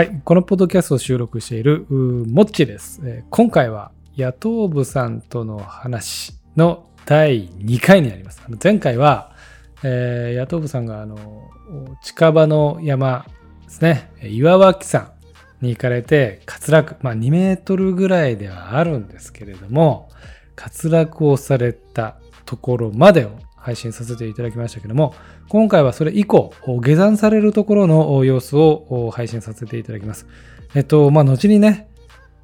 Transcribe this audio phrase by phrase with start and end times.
[0.00, 8.40] はい、このポッドキャストを収録しているうーもっちです、えー今回は野党部さんとの話の第2回になります。
[8.42, 9.34] あの前回は、
[9.82, 11.50] えー野党部さんがあの
[12.02, 13.26] 近場の山
[13.64, 15.12] ですね、岩脇山
[15.60, 20.08] に行かれて滑落、まあ2メートルぐらいではあるんですけれども、
[20.56, 25.14] 滑落をされたところまでを配信させていただきましたけども、
[25.48, 30.26] 今回はそれ以降、下山されるところの様子を配信させていただきます。
[30.74, 31.88] えっと、まあ、後にね、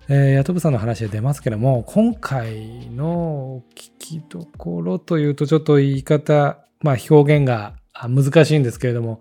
[0.08, 7.74] え、ヤトブさんの話で出ますけども、今回の聞きどころというとちょっと言い方、まあ、表現が
[8.08, 9.20] 難しいんですけれども、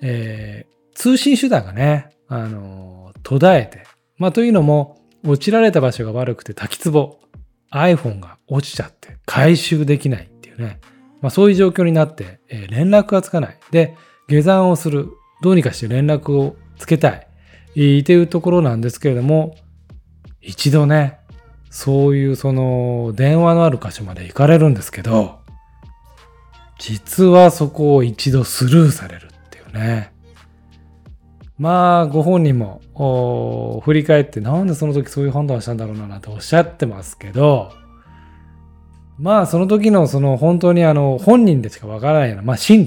[0.00, 3.84] えー通信手段がね、あの、途絶えて、
[4.18, 7.18] まあ、というのも、落ちられた場所が悪くて滝壺、
[7.72, 10.78] iPhone が落ちちゃって回収できないっていうね、
[11.20, 13.58] まあ、そういう状況になって、えー連絡がつかない。
[13.70, 13.96] で、
[14.28, 15.10] 下山をする。
[15.42, 17.26] どうにかして連絡をつけたい。
[17.76, 19.56] えーっていうところなんですけれども、
[20.40, 21.18] 一度ね、
[21.70, 25.38] そういうその電話のある箇所まで行かれるんですけど、
[26.78, 30.12] 実はそこを一度スルーされるっていうね。
[31.58, 32.80] まあ、ご本人も
[33.84, 37.70] 振り返って、なんでその時そういう判断したんだろうななんておっしゃってますけど、
[39.20, 42.86] まあ、その時のその本当にあの本人でしかわからないような、まあ、心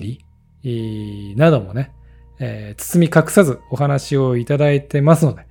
[0.64, 1.92] 理などもね、
[2.40, 5.46] えー包み隠さずお話をいただいてますので、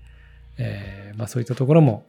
[0.58, 2.04] えーまあ、そういったところも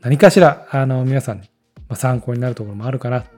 [0.00, 1.50] 何かしらあの皆さんに
[1.88, 3.28] ま参考になるところもあるかなと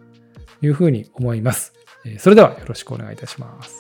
[0.61, 1.73] いうふうに思います。
[2.19, 3.80] それではよろしくお願いいたします。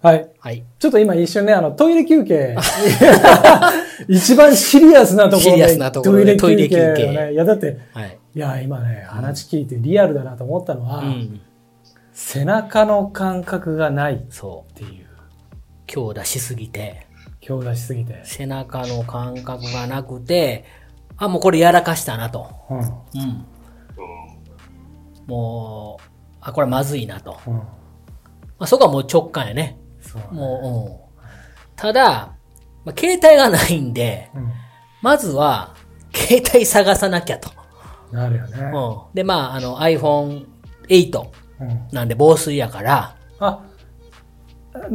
[0.00, 0.30] はい。
[0.38, 0.64] はい。
[0.78, 2.56] ちょっと今一瞬ね、あの、トイレ休憩。
[4.06, 7.32] 一番シリアスなところシリアでスなところでトイレ休憩ね。
[7.32, 8.18] いや、だって、はい。
[8.34, 11.40] いや、今ね、話聞いてリアルだなと思ったのは、うん。
[12.12, 14.72] 背中の感覚がないっそう。
[14.74, 15.06] ていう、
[15.86, 17.06] 強打しすぎて、
[17.40, 18.20] 強打しすぎて。
[18.22, 20.64] 背中の感覚がなくて、
[21.16, 22.48] あ、もうこれやらかしたなと。
[22.70, 22.78] うん。
[22.78, 23.46] うん。
[25.26, 26.04] もう、
[26.40, 27.40] あ、これまずいなと。
[27.46, 27.54] うん。
[27.54, 27.64] ま
[28.60, 29.78] あ、そこはもう直感やね。
[30.12, 30.34] そう。
[30.34, 31.26] もう、うん。
[31.76, 32.32] ただ、
[32.84, 34.52] まあ、携帯がないんで、うん。
[35.02, 35.74] まずは、
[36.14, 37.50] 携帯探さなきゃと。
[38.12, 38.58] なるよね。
[38.58, 39.14] うん。
[39.14, 41.28] で、まあ、あの iPhone8
[41.60, 41.88] うん。
[41.92, 43.64] なんで防水やから、あ、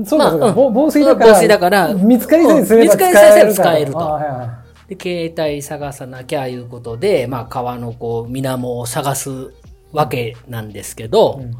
[0.06, 0.46] そうかそうか。
[0.46, 1.32] まあうん防防水だから。
[1.34, 4.60] 防水だから見つかりさえすればうん見つかりさえ使えるとあはいは
[4.90, 9.54] いで、携帯探さなきゃいうことで、まあ、川のこう、水面を探す
[9.92, 11.54] わけなんですけど、うん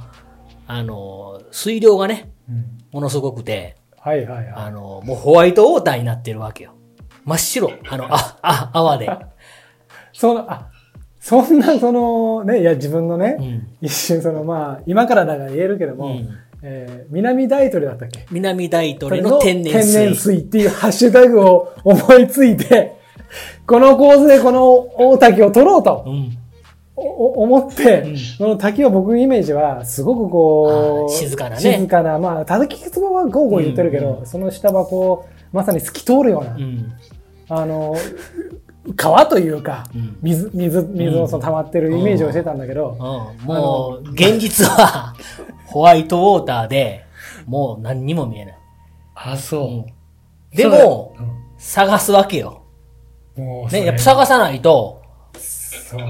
[0.66, 2.78] あの、水量がね、うん。
[2.94, 4.54] ものすごくて、はいはいはい。
[4.56, 6.72] あの、もうホワイトウォーターになってるわけよ。
[7.26, 7.72] 真っ白。
[7.90, 9.10] あの、あ、あ、泡で。
[10.14, 10.68] その、あ、
[11.20, 13.68] そんな、その、ね、いや、自分のね、うん。
[13.82, 16.30] 一瞬、その、まあ、今からだから言えるけども、うん
[16.66, 18.26] えー南大鳥だったっけ？
[18.32, 19.94] 南大鳥の天然水。
[19.94, 22.94] 天然水っていうハッシュタグを思いついて、
[23.68, 26.38] この構図でこの大滝を取ろうとうん。
[27.06, 28.18] 思って、うん。
[28.18, 31.62] その滝は僕のイメージは、すごくこう、静かなね。
[31.62, 34.26] 静かな、まあ、叩き壺はゴーゴー言ってるけど、うん。
[34.26, 36.94] その下はこう、まさに透き通るような、うん。
[37.50, 37.96] あの、
[38.96, 40.18] 川というか、うん。
[40.22, 43.46] 水、水、水のその溜まってるイメージをしてたんだけど、うん。
[43.46, 45.14] もう、現実は、
[45.68, 47.06] ホワイトウォーターで、
[47.46, 48.58] もう何にも見えない。
[49.16, 49.64] あ、そう。
[49.64, 49.86] うん。
[50.56, 51.28] でも、うん。
[51.58, 52.64] 探すわけよ。
[53.36, 55.02] ね、やっぱ探さないと、
[55.90, 56.06] それ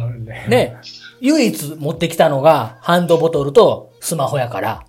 [0.47, 0.77] ね、
[1.21, 4.85] 唯一持ってきたのがハンドボトルとスマホやから。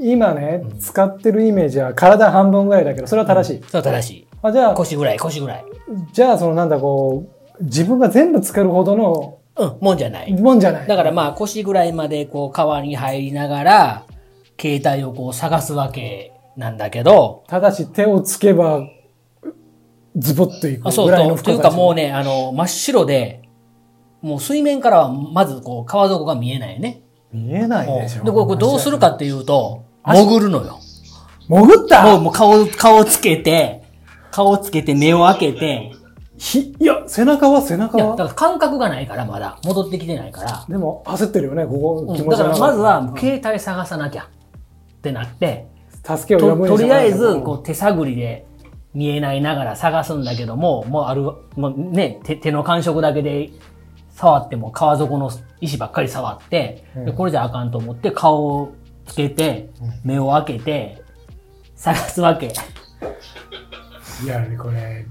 [0.00, 3.64] 今ね、使ってるイメージは体半分ぐらいだけど、それは正しい。
[3.68, 4.26] そう正しい。
[4.42, 5.64] あじゃあ、腰ぐらい、腰ぐらい。
[6.12, 7.26] じゃあ、そのなんだこ
[7.60, 10.32] う、自分が全部浸かるほどのうん、もんじゃない。
[10.32, 10.86] もんじゃない。
[10.88, 14.06] だからまあ腰ぐらいまでこう川に入りながら、
[14.60, 18.82] 携帯をこう探すわけなんだけど、ただし手をつけば、
[20.16, 21.44] ズボッといくぐらいのそう。
[21.44, 23.43] というかもうね、あの、真っ白で、
[24.24, 27.02] もう水面からはまずこう川底が見えないよね。
[27.30, 28.24] 見えないでしょ。
[28.24, 30.78] で、これこれどうするかっていうと、潜るのよ。
[31.46, 32.04] 潜った？
[32.04, 33.82] もうもう顔、顔つけて、
[34.30, 35.92] 顔つけて目を開けて、
[36.38, 37.60] ひ、いや、背中は？
[37.60, 38.16] 背中いや、だは。
[38.16, 40.64] から感覚がないからまだ、戻ってきてないから。
[40.68, 44.26] でも焦ってるよね、ここ、うん気持ちだからまずはうん携帯探さなきゃっ
[45.02, 45.66] てなって、
[46.02, 48.46] 助けを呼ぶととりあえずうんこう手探りで
[48.94, 51.22] 見えないながら探すんだけども、もうある、
[51.56, 53.50] もうね、手手の感触だけで
[54.14, 55.30] 触っても川底の
[55.60, 58.72] 石ばっかり触って、でこれじゃあかんと思って顔を
[59.06, 59.70] つけて、
[60.04, 61.02] 目を開けて、
[61.74, 62.52] 探すわけ。
[64.24, 65.04] いや、これ、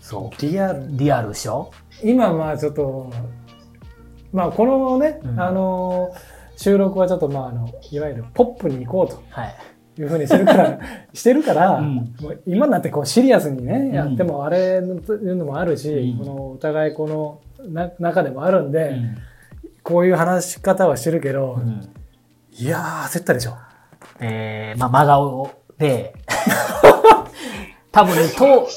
[0.00, 0.42] そう。
[0.42, 0.86] リアル。
[0.90, 1.70] リアルでしょ？
[2.04, 3.12] 今まあちょっと、
[4.32, 6.14] まあこのね、うんあの、
[6.56, 9.54] 収録はちょっとまああの、いわゆるポップに行こうとはい。
[9.98, 10.78] いうふうにしてるから、
[11.12, 17.49] してるから、うんもう今になってこうシリアスにね、んやってもあれというのもあるし、うんこのお互いこのな
[17.98, 19.16] 中でもあるんで、うん
[19.82, 21.88] こういう話し方はしてるけど、うん
[22.52, 23.56] いやー焦ったでしょ。
[24.20, 26.14] えー、まあ、真顔で、
[27.90, 28.68] 多分ね、と、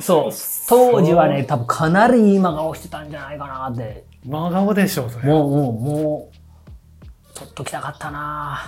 [0.00, 0.30] そう、
[0.68, 4.04] 当時はね、多分かなりいい真顔してたんじゃないかなって。
[4.24, 5.26] 真顔でしょ、それ。
[5.26, 8.58] もう、もう、もう、撮っときたかったな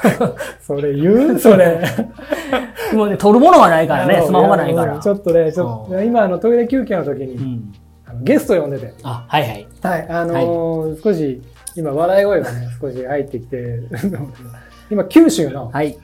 [0.62, 1.38] それ言う？
[1.38, 1.82] それ。
[2.94, 4.98] もうね、撮るものがないからね、スマホがないから。
[4.98, 7.72] ちょっとね、ちょっと、う今あのトイレ休憩の時に、うん。
[8.10, 9.68] あのゲスト呼んでて、あ、はいはい。
[9.82, 11.40] はい、あのー少し、
[11.76, 13.80] 今笑い声がね、 少し入ってきて、
[14.90, 15.96] 今九州のはい。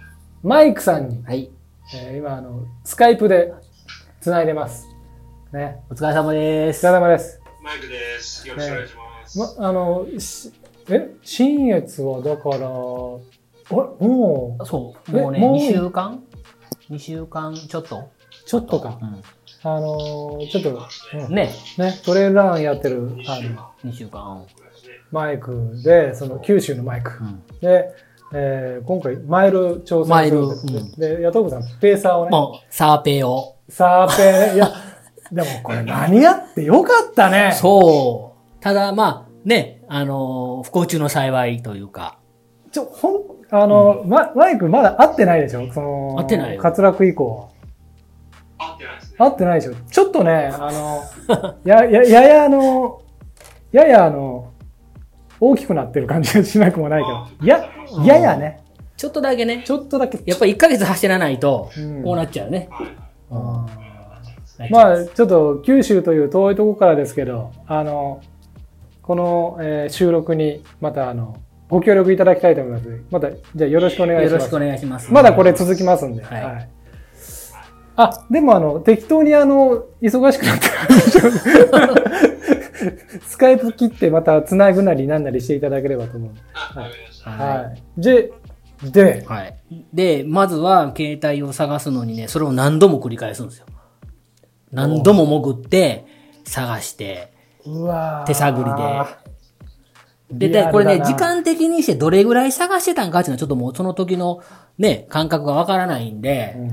[0.42, 1.50] マイクさんに、はい。
[1.94, 3.52] えー今あの、スカイプで
[4.20, 4.86] 繋いでます。
[5.52, 5.80] ね。
[5.90, 6.92] お疲れ様ですお疲。
[6.92, 7.40] れ様です。
[7.62, 8.46] マイクです。
[8.48, 9.38] よろしくお願いします。
[9.60, 10.52] ま、あの、し
[10.88, 12.68] え、新越はだから、あれ？
[12.68, 15.12] もう、そう。
[15.12, 15.40] もうね、え？
[15.40, 16.22] もう？2週間
[16.90, 18.08] ?2 週間ちょっと。
[18.46, 19.00] ちょっとか。
[19.02, 19.04] う
[19.68, 20.70] あのーちょっと、
[21.18, 21.34] うんん。
[21.34, 21.50] ね。
[21.76, 24.44] ね、トレイルランやってる、あの、2週間。
[25.10, 27.12] マイクで、その九州のマイク。
[27.20, 27.42] うん。
[27.60, 27.88] で、
[28.32, 33.56] えー今回、マイル挑戦マイルするんですで、ヤトさん、ペーサーをね、もう、サーペイを。
[33.68, 34.70] サーペー、いや、
[35.32, 37.50] でもこれ何やってよかったね。
[37.54, 38.62] そう。
[38.62, 42.18] ただ、まあ、ね、あのー不幸中の幸いというか。
[42.70, 43.20] ちょ、ほん、
[43.50, 45.72] あの、ママイクまだ会ってないでしょ？
[45.72, 47.48] その、会ってないよ滑落以降
[48.58, 51.02] 合ってない会ってないでしょちょっとね、 あの、
[51.64, 53.00] や、や、ややあの、
[53.72, 54.50] ややあの、
[55.40, 57.68] 大きくなってる感じがしなくもないけど、や、
[58.04, 58.60] ややね、
[58.96, 59.62] ちょっとだけね。
[59.64, 62.68] ちょっとだけ、やっぱり1ヶ月走らないとうん、こうなっちゃうね。
[63.30, 63.66] うん
[64.70, 68.22] まあ、ちょっと九州という遠いところからですけど、あの、
[69.02, 71.36] この、えー収録にまたあの、
[71.68, 73.02] ご協力いただきたいと思います。
[73.10, 74.58] また、じゃあよろしくお願いしますよろしくお。
[74.58, 75.12] 願いします。
[75.12, 76.24] まだこれ続きますんで。
[76.24, 76.68] はいはい。
[77.96, 80.72] あ、でもあの、適当にあの、忙しくなってる
[83.26, 86.30] スカイプ切ってまた繋ぐなりなんなりしていただければと思う。
[86.54, 87.30] あ、わかりました。
[87.30, 87.82] ははい。
[88.00, 88.32] で、
[88.82, 89.26] で、い。
[89.26, 89.56] はい。
[89.92, 93.66] で、まずは携帯を探すのにね、それを何度も繰り返すんですよ。
[94.72, 96.04] 何度も潜って、
[96.44, 97.32] 探して、
[97.64, 100.48] うわー手探りで。
[100.48, 104.42] で、で、これね、時間的にしてどれぐらい探してたんかっていうのはちょっともうその時の
[104.78, 106.70] ね、感覚がわからないんで、うん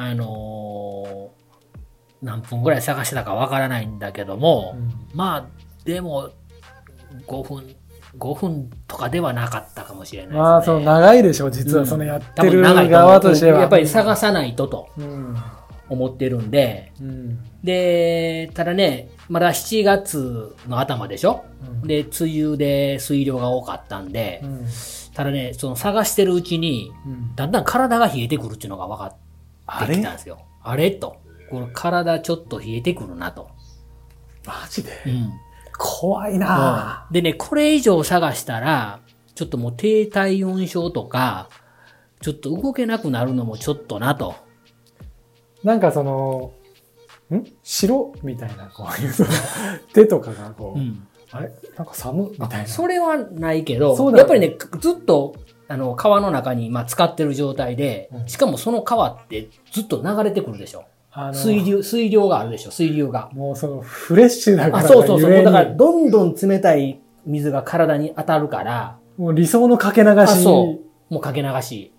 [0.00, 1.38] あのー
[2.20, 4.76] 何分ぐらい探してたかわからないんだけども、
[5.14, 5.46] まあ、
[5.84, 6.30] でも、
[7.28, 7.76] 5分、
[8.18, 10.40] 5分とかではなかったかもしれないですね。
[10.40, 13.60] まあ、その長いでしょ、実はうんそのやっ多てる側としては。
[13.60, 15.36] やっぱり探さないととうん。
[15.88, 17.38] 思ってるんで、うん。
[17.62, 21.44] で、ただね、まだ7月の頭でしょ、
[21.82, 24.66] うんで、梅雨で水量が多かったんで、うん
[25.14, 29.16] ただね、その探してるうちに、うんだんだん体が冷えてくるっていうのが分かって
[29.68, 30.38] きたんですよ。
[30.62, 30.90] あれ？
[30.90, 31.16] と。
[31.50, 33.48] これ体ちょっと冷えてくるなと。
[34.46, 34.90] マジで？
[35.06, 35.32] うん。
[35.76, 39.00] 怖いなでね、これ以上探したら、
[39.34, 41.48] ちょっともう低体温症とか、
[42.20, 44.34] ちょっと動けなくなるのもちょっとなと。
[45.62, 46.52] なんかその、
[47.32, 47.44] ん？
[47.62, 49.12] 白みたいな、こういう、
[49.94, 51.06] 手とかがこう、うん。
[51.30, 51.50] あれ？
[51.76, 52.66] なんか寒みたいな。
[52.66, 55.36] それはないけど、そうだよやっぱりね、ずっと、
[55.68, 60.84] あの、川の中に、まあ、使ってる状態で、うんしかもその川ってずっと流れてくるでしょ。
[61.12, 63.30] あの水流、水量があるでしょ、水流が。
[63.32, 65.30] もうそのフレッシュだからあ、そうそうそう。
[65.30, 70.42] だから、どんどん冷たい水が体に当たるから、もう理想のかけ流あ、し。
[70.42, 70.78] そ
[71.10, 71.12] う。
[71.12, 71.92] もうかけ流し。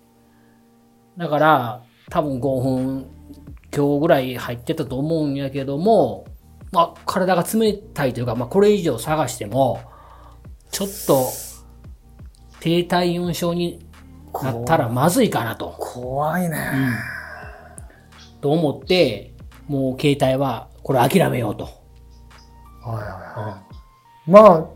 [1.16, 3.06] だから、多分5分
[3.74, 6.26] 今日ぐらい入ってたと思うんやけども、
[6.72, 9.80] まあ、体が冷たいというか、まあ、これ以上探しても、
[10.70, 11.26] ちょっと、
[12.60, 13.84] 低体温症に
[14.42, 15.74] なったらまずいかなと。
[15.78, 16.58] 怖いね。
[18.40, 19.34] と思って、
[19.68, 21.64] もう携帯は、これ諦めようと。
[22.82, 23.62] はいはいは
[24.26, 24.30] い。
[24.30, 24.66] まあ、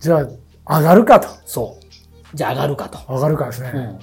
[0.00, 0.26] じゃ
[0.66, 1.28] あ、上がるかと。
[1.44, 2.36] そう。
[2.36, 2.98] じゃあ上がるかと。
[3.08, 3.72] 上がるかですね。
[3.74, 3.98] うん。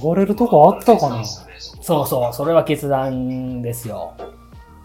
[0.00, 2.32] 上がれるとこあったかなそうそう。
[2.32, 4.14] それは決断ですよ。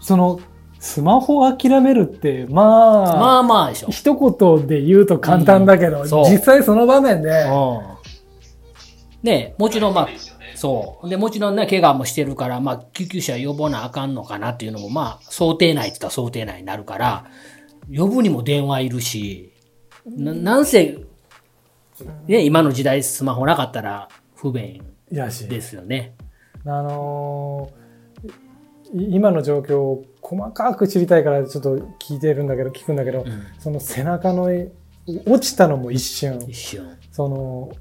[0.00, 0.38] その、
[0.82, 3.88] スマホ諦めるって、まあ、まあまあでしょ。
[3.88, 9.22] 一言で言うと簡単だけど、うんそう実際その場面で、うん。
[9.22, 10.08] ねもちろんまあ、
[10.56, 11.08] そう。
[11.08, 17.26] で、もちろんね、怪我もしてるから、まあ、救急車呼ばなあかんのかなっていうのも、まあ、想定内って言ったら想定内になるから、
[17.96, 19.52] 呼ぶにも電話いるし、
[20.04, 20.98] ななんせ、
[22.26, 26.16] ね、今の時代スマホなかったら不便ですよね。
[26.64, 27.81] あのーい
[28.94, 34.50] 今の状況を細かく知りたいからちょっと聞いてるんだけど聞くんだけど、うんその背中の
[35.26, 36.38] 落ちたのも一瞬。
[36.46, 36.86] 一瞬。
[37.10, 37.72] その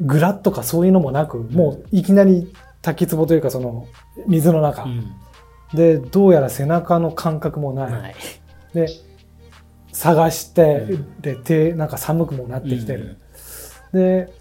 [0.00, 3.86] グラッとかそういうのもなく、もういきなり滝壺というかその
[4.26, 5.12] 水の中、うん。
[5.74, 8.14] でどうやら背中の感覚もない、はい。
[8.72, 8.88] で
[9.92, 11.20] 探して、うん。
[11.20, 13.18] で手なんか寒くもなってきてる、
[13.92, 14.32] で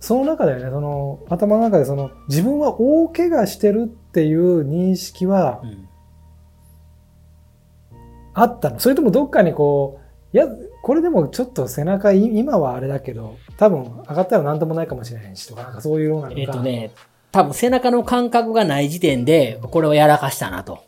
[0.00, 5.62] その中でねその頭の中でその自分は大怪我してるっていう認識は
[8.34, 10.00] あったのそれともどっかにこ
[10.32, 10.46] ういや
[10.82, 16.90] これでもちょっと背中い今はあれだけど多分上がったら何ともないかもしれないしとかなんかそういうようなのがえっ、とね、
[17.34, 20.84] 多分背中の感覚がない時点で、これをやらかしたなと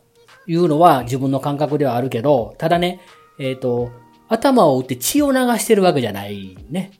[0.47, 3.01] いうのは自分の感覚ではあるけど、ただね、
[3.37, 3.91] えっ、と、
[4.29, 6.91] 頭を打って血を流してるわけじゃないね。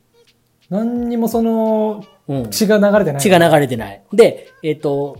[0.69, 2.49] 何にもそのうん。
[2.49, 4.03] 血が流れてない血が流れてない。
[4.11, 5.17] で、えっ、と、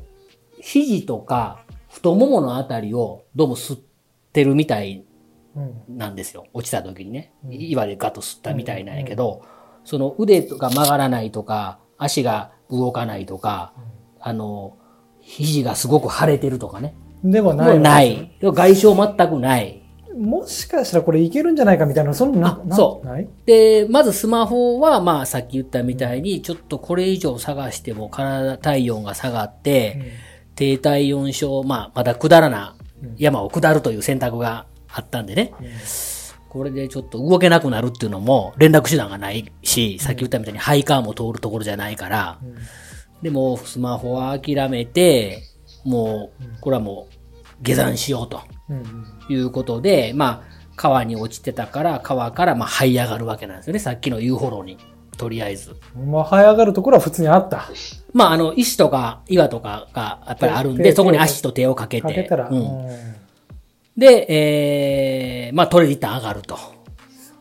[0.62, 3.80] 肘とか太もものあたりをどうも吸っ
[4.34, 5.04] てるみたい
[5.56, 6.46] うんなんですよ。
[6.54, 7.34] 落ちた時にね。
[7.50, 9.44] 岩でガッと吸ったみたいなんやけど、
[9.84, 13.74] その腕が曲がらないとか、足が動かないとか、
[14.20, 14.78] あの、
[15.20, 16.96] 肘がすごく腫れてるとかね。
[17.24, 18.38] ではなもういない。
[18.42, 19.84] 外傷全くない。
[20.18, 30.02] もしかしたらこれいけるんじゃないかみたいなそんなそうで、まずスマホは、まあさっき言ったみたいに、ちょっとこれ以上探しても体体温が下がって、
[30.58, 32.76] 低体温症、まあまだ下らな
[33.18, 35.54] 山を下るという選択があったんでね。
[36.50, 42.40] これでちょっと動けなくなるっていうのも連絡手段がないし、さっき言ったみたいにハイカーも通るところじゃないから、
[43.22, 45.44] でもスマホは諦めて、
[45.86, 48.42] もう、これはもう下山しようと。
[49.30, 53.80] いうことで、まあ、川に落ちてたから、川からまあ這い上がるわけなんですよね。
[53.80, 54.78] さっきの遊歩道に。
[55.18, 55.76] とりあえず。
[55.96, 57.70] まあ、這い上がるところは普通にあった。
[58.14, 62.08] まあ、あの、石とか岩とかがやっぱりあるん手で、そこに足と手をかけて。
[62.08, 63.18] かけたら、うんうん
[63.98, 66.56] で、えー、まあ、とりあえず一旦上がると。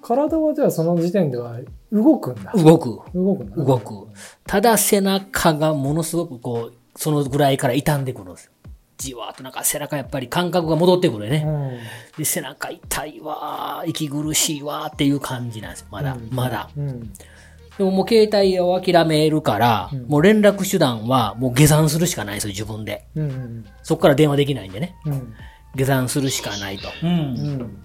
[0.00, 1.58] 体はじゃあその時点では
[1.92, 2.52] 動くんだ。
[2.52, 3.00] 動く。
[3.14, 3.56] 動くんだ。
[3.56, 4.08] 動く。
[4.46, 8.52] ただ背中がものすごくこう、そのぐらいから傷んでくるんですよ。
[8.96, 11.44] じわーっとなんか背中やっぱり感覚が戻ってくるよね。
[11.46, 12.18] うん。
[12.18, 15.88] で、背中痛いわー、息苦しいわーっていう感じなんですよ。
[15.90, 16.70] まだ、まだ。
[16.74, 17.12] うん。
[17.78, 23.06] でももう携帯を諦めるから、もう連絡手段はもう下山するしかないんですよ、自分で。
[23.14, 23.24] うん。
[23.24, 23.64] うん。
[23.82, 24.96] そこから電話できないんでね。
[25.04, 25.34] うん。
[25.74, 26.88] 下山するしかないと。
[27.02, 27.76] うん。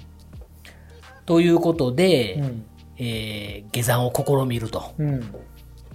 [1.26, 2.66] ということで、うん。
[2.98, 5.34] えー下山を試みるとうん。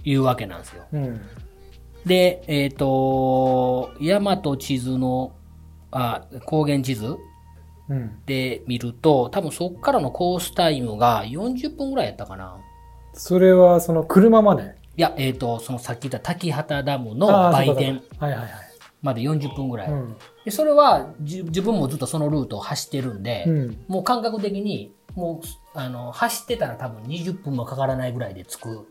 [0.03, 0.83] いうわけなんですよ。
[0.93, 1.21] うん。
[2.05, 5.33] で、えっ、と、大和地図の、
[5.91, 7.17] あ、高原地図
[7.89, 8.19] うん。
[8.25, 12.57] で見ると、多分そこからのコースタイムが40分ぐらいやったかな。
[13.17, 14.75] それはその車まで？
[14.95, 18.51] いや、えっ、と、そのさっき言った滝畑ダムあの売店そうかはいはいはい。
[19.01, 20.51] まで40分ぐらい。
[20.51, 23.83] それはじ自分もずっとそのルートを走ってるんで、うん。
[23.87, 25.47] もう感覚的に、もう、
[25.77, 28.87] あの、走ってたら多分20分もかからないぐらいで着く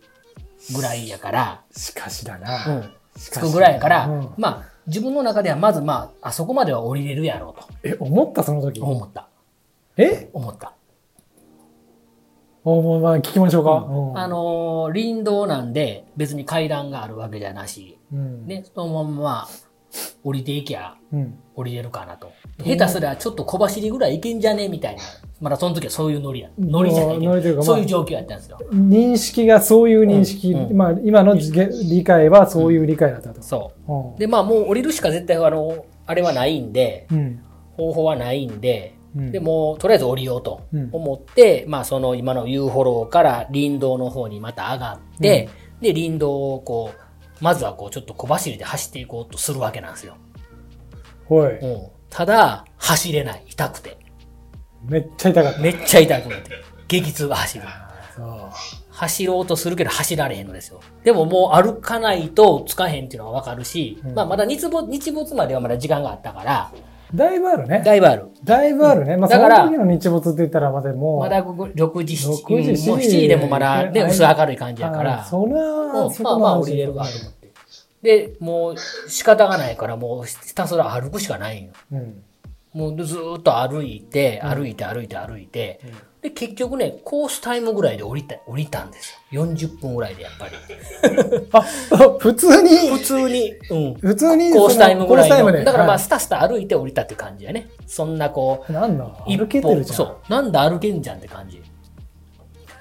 [0.75, 2.79] ぐらいやから、しかしだうな。
[2.79, 2.83] ん。
[3.17, 8.87] しかし着くぐらいやから、うんまあ、自分の中ではまずまあ、あそこまでは降りれるやろうえ、思ったその時と。
[8.87, 9.29] 思った。
[9.97, 10.31] え？
[10.33, 10.75] 思った。
[12.69, 13.87] おまあ聞きましょうか。
[13.89, 18.45] うんあ、のー林道なんで別に階段があるわけじゃなし、うん。
[18.45, 19.49] ね、そのまままあ、
[20.25, 21.39] 降りていきゃうん。
[21.55, 22.33] 降りれるかなと。
[22.65, 25.03] 下手すりゃちょっと小走りぐらいいけんじゃねみたいな。
[25.41, 26.51] まだその時はそういうノリや。
[26.59, 28.59] ノリじゃないけど、そういう状況やったんですよ。
[28.73, 33.43] 認識がそういう認識、うんうんまあ今の理解はそういう理解だったと。
[33.43, 33.93] そう。
[33.93, 37.41] うんで、まあもう降りるしか絶対あの、あれはないんで、うん。
[37.77, 45.49] 方法はないんで、うんでもうとりあえず降りようとうん思って、まあその今の遊歩道から林道の方にまた上がって、
[45.81, 50.17] で、林道をこう、まずはこうちょっと小走りで走っていこうとするわけなんですよ。
[51.27, 51.59] ほい。
[51.59, 51.89] うん。
[52.09, 53.45] ただ、走れない。
[53.49, 53.99] 痛くて。
[54.85, 55.61] めっちゃ痛かった。
[55.61, 56.51] めっちゃ痛くなって。
[56.89, 57.65] 激痛が走る。
[58.17, 58.27] そう。
[58.91, 60.81] 走ろうとするけど走られへんのですよ。
[61.05, 66.73] でももう歩かないとつかへんっていうのはわかるし、うんまあまだ日没、日没まではまだ時間があったから、
[67.15, 67.83] だいぶあるね。
[67.85, 68.29] だいぶある。
[68.45, 69.17] だいぶあるね。
[69.17, 71.21] まあ、そだからの時の日没って言ったらまだもう。
[71.21, 77.53] まだ6時、7 6時もう7時でもまだね、はい薄明るい感じやから、あそれは、まあまあ降りれるわと思って。
[78.03, 78.77] で、もう
[79.09, 81.73] 仕方がないからもうひたすら歩くしかないんよ。
[81.93, 82.23] うん。
[82.73, 85.81] もうずーっと歩いて、歩いて歩いて歩いて、
[86.27, 89.47] で、結局ね、コースタイムぐらいで降りた、降りたんですよ。
[89.47, 90.55] 40分ぐらいでやっぱり。
[91.53, 91.63] あ、
[92.19, 93.95] 普通に、普通に、うん。
[93.95, 95.65] 普通に、コースタイムぐらいの。
[95.65, 97.69] だからまあ、はスタスタ歩いて降りたって感じやね。
[97.87, 99.97] そんなこう、いなんだ、一歩けてるじゃん。
[99.97, 100.17] そう。
[100.29, 101.63] なんだ歩けんじゃんって感じ。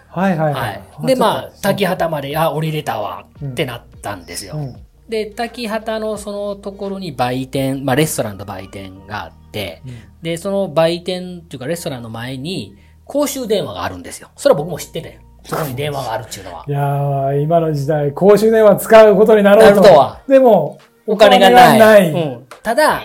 [0.07, 0.59] はいはいは。
[0.59, 1.05] はいい。
[1.05, 4.55] で、まあ、滝は畑まで、あ、降りれたわ、ってなったんですよ。
[4.55, 4.75] うん。
[5.07, 9.83] で、滝畑のそのところに売店、まあレストランと売店があって、
[10.23, 12.75] で、その売店っていうかレストランの前に
[13.05, 14.29] 公衆電話があるんですよ。
[14.35, 15.21] それは僕も知ってたよ。
[15.43, 16.65] そこに電話があるっていうのは。
[16.67, 19.81] いやー、今の時代、公衆電話使うことになろうと。
[19.81, 21.63] なるとはでも、お金がない。
[21.63, 23.03] お金がないうん、ただ、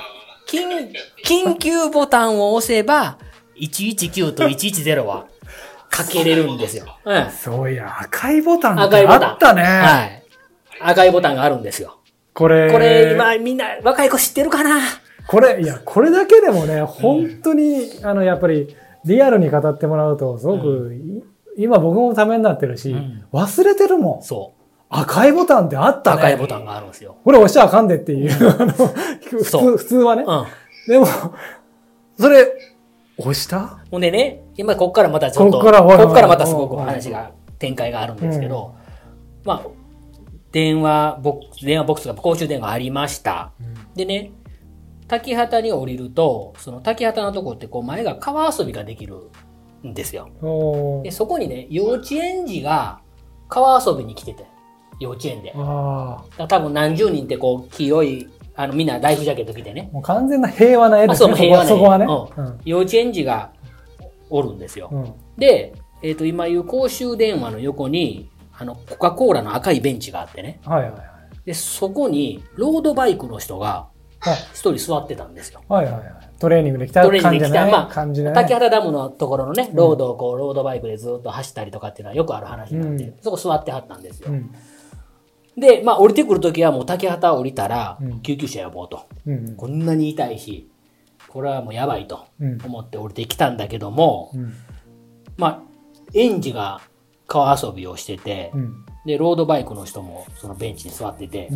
[0.48, 0.90] 緊、
[1.24, 3.18] 緊急ボタンを押せば、
[3.60, 5.26] 119と110は
[5.90, 6.86] かけれるんですよ。
[7.04, 7.30] うん。
[7.30, 9.22] そういや、赤いボタンって赤いボタン。
[9.24, 9.62] あったね。
[9.62, 10.22] はい。
[10.80, 11.98] 赤いボタンがあるんですよ。
[12.32, 14.80] これ、これ、今みんな若い子知ってるかな？
[15.26, 21.22] これ、いや、これだけでもね、本当に、あの、やっぱり、リアルに語ってもらうと、すごく、い
[21.56, 24.22] 今僕もためになってるし、ん忘れてるもん。
[24.22, 24.60] そう。
[24.88, 26.22] 赤いボタンってあったね。
[26.22, 27.16] 赤いボタンがあるんですよ。
[27.24, 30.24] これ押しちゃあかんでっていう、あの、普通、普通はね。
[30.26, 30.46] うん。
[30.88, 31.06] でも、
[32.18, 32.46] それ、
[33.18, 33.78] 押した？
[33.90, 38.74] ほんでね、今こっからまたちょっと、こっからこっからまたすごくはい話が、展開があるんですけど、
[39.44, 39.68] まあ、
[40.52, 43.52] 電話ボックス、電話ボックスが公衆電話ありました。
[43.94, 44.32] でね、
[45.10, 49.28] 滝畑に降りると、その滝畑のとこってこう前が川遊びができる
[49.84, 50.30] んですよ。
[51.02, 53.00] で、そこにね、幼稚園児が
[53.48, 54.46] 川遊びに来てて、
[55.00, 55.52] 幼稚園で。
[55.56, 59.94] あら多分何十人ってこう、清い、あの、みんなライフジャケット着てねあ、。
[59.94, 61.28] もう完全な平和な絵であ、すね。
[61.28, 61.70] そう、平和ね。
[61.70, 62.06] そこはね。
[62.06, 63.50] うん幼稚園児が
[64.28, 64.90] おるんですよ。
[64.92, 65.02] うん。
[65.02, 65.14] うん。
[65.36, 70.60] で、えっ、と、今言う公衆電話の横に、あの、コカ・コーラの赤いベンチがあってね。
[70.64, 71.02] はいはいはい。
[71.46, 73.99] で、そこに、ロードバイクの人があ
[74.52, 75.62] 一人座ってたんですよ。
[75.68, 76.30] はいはいはい。
[76.38, 77.66] トレーニングで来たトレーニングで来た。
[77.66, 78.32] まあ、感じね。
[78.32, 84.30] 滝原ダムのところのね、ロードをこう、ロードバイクでずっと走ったりとかっていうのはよくある話になって、うんそこ座ってはったんですよ。
[84.30, 84.54] うん。
[85.56, 89.08] で、まあ、降りてくるときはもう滝畑降りたらうん、救急車呼ぼうと。
[89.26, 89.56] うん。
[89.56, 90.70] こんなに痛いし、
[91.28, 92.58] これはもうやばいとうん。
[92.62, 94.54] 思って降りてきたんだけども、うん。
[95.36, 95.62] まあ、
[96.14, 96.80] 園児が
[97.26, 98.84] 川遊びをしてて、うん。
[99.06, 101.50] で、ロードバイクの人もそのベンチに座ってて。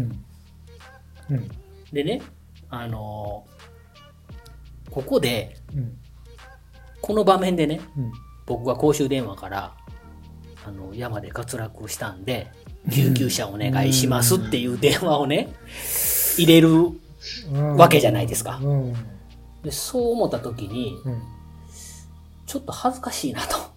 [1.92, 2.22] でね、
[2.80, 3.54] あのー
[4.94, 5.96] ここで、うん。
[7.00, 8.12] この場面でね、うん。
[8.46, 9.72] 僕が公衆電話から、
[10.64, 12.52] あの、山で滑落したんで、
[12.92, 15.52] 救急車お願いしますっていう電話をね、
[16.36, 16.68] 入れる
[17.52, 18.60] うんわけじゃないですか。
[18.62, 18.92] うん。
[19.64, 21.22] でそう思った時に、うん。
[22.46, 23.56] ちょっと恥ずかしいなと。
[23.56, 23.70] っ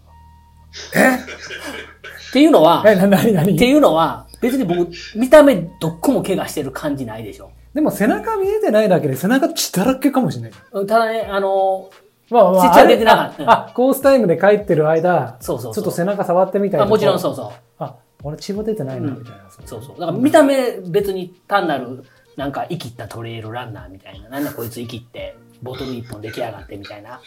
[2.32, 7.52] ていうのは、ってにいうのは、別に僕、見た目どっこも怪我してる感じないでしょ。
[7.78, 10.52] でも背中見えてないだけで背中血だらけかもしれない。
[10.88, 11.92] ただね、あの
[12.32, 12.74] まあまあ。
[12.74, 17.20] 血は出てなかったあコースタイムで帰ってる間、そうそうそうちょっと背中触ってみたいーあもちろんう。
[17.20, 17.52] そうそう。
[17.78, 19.44] あ、俺血は出てないな、みたいな。
[19.64, 20.00] そうそう。
[20.00, 22.04] だから見た目別に単なる、
[22.36, 27.22] なんか生きったトレイルランナーみたいな、なんだこいつ生きって、ボトル一本出来上がってみたいな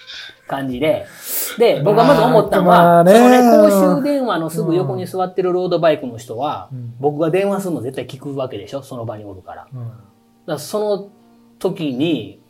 [0.48, 1.06] 感じで、
[1.58, 9.68] で、僕がまず思ったのは、まあねそのね、公衆電話のすぐ横に座ってるロードバイクの人は、ん僕が電話するの絶対聞くわけでしょその場におるから。
[10.46, 11.10] だその
[11.58, 12.42] 時に、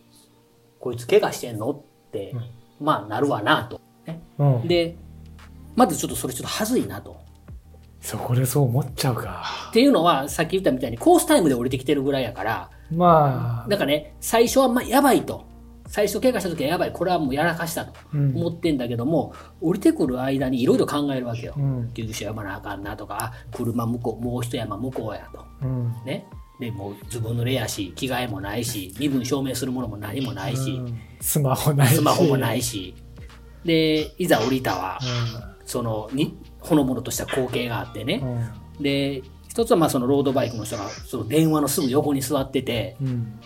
[0.79, 2.35] こいつ怪我してんのって、
[2.81, 3.81] まあなるわなと。
[4.07, 4.69] ねうん。
[4.69, 4.97] で、
[5.77, 7.21] まずちょっとそれちょっと恥ずいなと。
[8.01, 9.45] そこでそう思っちゃうか。
[9.71, 15.45] っていうのは、さっき言ったみたいにコースタイムで降りてきてるぐらいやから、まあ、なんかね、最初はまあやばいと。
[15.87, 16.93] 最初怪我した時はやばい。
[16.93, 21.55] これはもうやらかしたとうん思ってんだけども、降りてくる間にいろいろ考えるわけよ。
[21.57, 21.91] うん。
[21.93, 25.45] 救急車呼ばなあかんなとか、あ車向こう、もう一山向こうやと。
[25.63, 25.93] うん。
[26.61, 26.67] ね。
[26.67, 31.97] で、もうズボン濡れやし、着替えもないし、身分証明するものも何もないし、うんスマホないし。
[31.97, 32.95] スマホもないし。
[33.65, 34.99] で、いざ降りたわ。
[35.67, 38.21] その、に、ほのぼのとした光景があってね
[38.79, 38.81] う。
[38.81, 38.83] ん。
[38.83, 43.40] で、一つはまあそのロードバイクの人がその電話のすぐ横に座ってて、うん。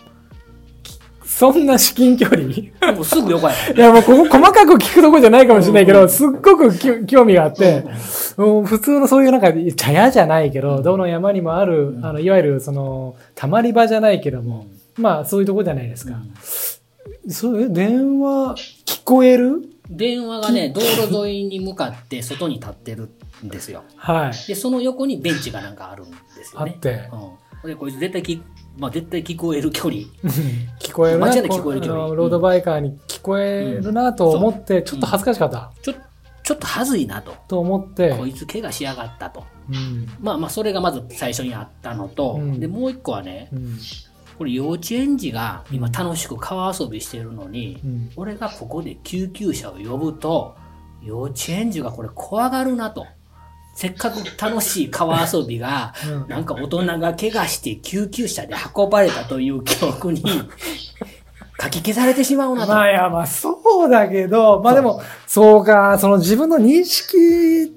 [1.35, 3.53] そんな至近距離いもうすぐ横や。
[3.75, 7.83] や、もうここ細かく聞くとこじゃないかもしれないけど、すっごく興味があって、
[8.37, 16.13] もう普通のそういうなんか、茶屋じゃないけど、どの山にもある、あの、いわゆるその、たまり場じゃないけども、まあそういうとこじゃないですか。
[17.27, 19.61] そう、え電話、聞こえる？
[19.89, 23.09] 電話がね、道路沿いに向かって外に立ってる
[23.45, 23.83] んですよ。
[23.97, 24.47] はい。
[24.47, 26.71] で、その横にベンチがなんかあるんですよね。
[26.73, 27.44] あってうん。
[27.65, 28.41] で、こいつ絶対き、
[28.77, 30.03] まあ絶対聞こえる距離。
[30.79, 31.27] 聞こえるな。
[31.27, 35.71] 間違いなく聞こえる距離ロードバイカーに聞こえるなと思って、ちょっと恥ずかしかった。
[35.81, 35.93] ちょ、
[36.43, 37.33] ちょっと恥ずいなと。
[37.47, 39.43] と思って、こいつ怪我しやがったと。
[39.69, 40.07] うん。
[40.19, 43.77] まあまあ、それがまず最初にあったのと、うんで、もう一個はね、うん。
[44.37, 48.11] これ幼稚園児が今楽しく川遊びしてるのに、うん。
[48.15, 50.55] 俺がここで救急車を呼ぶと、
[51.03, 53.05] 幼稚園児がこれ怖がるなと。
[53.75, 60.23] せっかく楽しい川遊びが、うんなんか大人が怪我して救急車で運ばれたという記憶に
[61.61, 62.71] 書き消されてしまうなと。
[62.71, 67.73] まあいや、まあそうだけど、まあでも、そうか、その自分の認識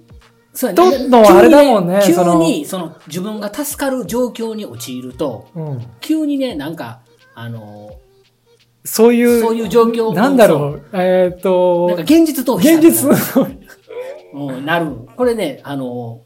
[0.54, 5.86] そうとのあれだもんね急にその自分が助かる状況に陥ると、うん。
[6.00, 7.00] 急にね、なんか、
[7.34, 7.92] あの、
[8.84, 10.82] そういう、そういう状況なんだろう。
[10.92, 13.08] えっ、となんか、現実逃避現実
[14.34, 15.08] うん、なる。
[15.16, 16.22] これね、あの、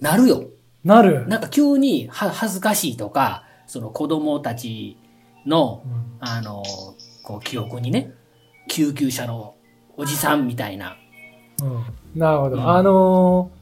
[0.00, 0.44] なるよ。
[0.84, 1.26] なる。
[1.26, 4.96] なんか急には恥ずかしいとか、その子供たち
[5.46, 5.82] の、
[6.20, 6.62] あの、
[7.24, 8.12] こう記憶にね、
[8.68, 9.54] 救急車の
[9.96, 10.96] おじさんみたいな。
[11.62, 11.84] うん
[12.18, 12.56] なるほど。
[12.56, 13.56] うんあのー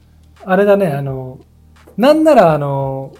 [0.47, 3.19] あれだね、あのーなんなら、あのー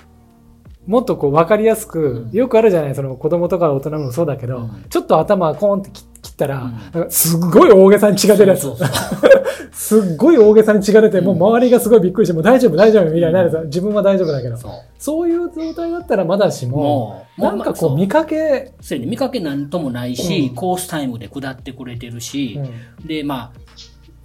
[0.86, 6.72] もっとこう分かりやすく、うんよくあるじゃないその子供とか大人もそうだけど、うんちょっと頭コーンって切切ったら、
[7.10, 8.62] すっごい大げさに血が出るやつ。
[8.62, 8.90] そうそう
[9.72, 11.26] すっごい大げさに血が出て、うん。
[11.26, 13.66] もう周りがすごいびっくりして、もう大丈夫大丈夫みたいになるやつ。
[13.66, 14.72] 自分は大丈夫だけど、そう。
[14.98, 19.12] そういう状態だったらまだしも、なんかこうまあ見かけ、そうやね。
[19.12, 20.56] 見かけなんともないし、うん。
[20.56, 22.60] コースタイムで下ってくれてるし、
[23.00, 23.08] うん。
[23.08, 23.60] で、まあ、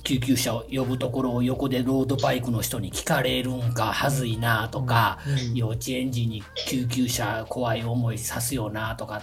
[0.03, 5.19] 救急車を呼ぶところを横でロードバイクの人に聞かれるんか、はずいなとか、
[5.51, 5.55] うん。
[5.55, 9.21] 幼稚園児に救急車怖い思いさすよなとか、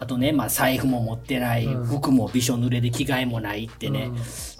[0.00, 4.10] あとね、まあ財布も持ってない、うん服もびしょ濡れで着替えもないってね、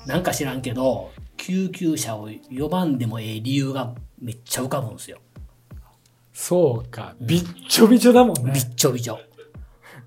[0.07, 5.19] なんか知らんけど、救急車を呼ばんでもええ理由がめっちゃ浮かぶんですよ。
[6.35, 8.61] そうか、びっちょびちょだもんねび。
[8.61, 9.19] っちょびちょ。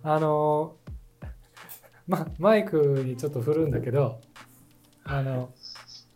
[0.03, 1.27] あのー
[2.07, 4.19] ま、マイクにちょっと振るんだけど、
[5.03, 5.49] あの、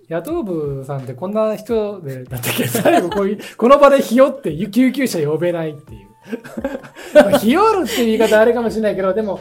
[0.10, 6.07] 野党部さんってこんな人で、だったっけ最後こういう、この場でひよって救急車呼べないっていう。
[7.14, 9.40] まあひよるっていう言い方あれかもしれないけど、でも、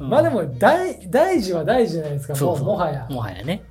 [0.00, 3.06] うんまあでも大、大事は大事じゃないですか、そうもはや。
[3.08, 3.62] もはやね。